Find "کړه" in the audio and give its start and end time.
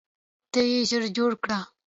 1.43-1.59